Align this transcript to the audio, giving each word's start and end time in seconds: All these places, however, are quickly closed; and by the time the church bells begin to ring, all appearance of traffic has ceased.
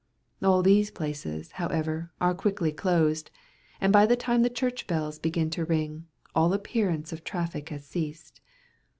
All 0.41 0.63
these 0.63 0.89
places, 0.89 1.51
however, 1.61 2.11
are 2.19 2.33
quickly 2.33 2.71
closed; 2.71 3.29
and 3.79 3.93
by 3.93 4.07
the 4.07 4.15
time 4.15 4.41
the 4.41 4.49
church 4.49 4.87
bells 4.87 5.19
begin 5.19 5.51
to 5.51 5.63
ring, 5.65 6.07
all 6.33 6.53
appearance 6.53 7.13
of 7.13 7.23
traffic 7.23 7.69
has 7.69 7.85
ceased. 7.85 8.41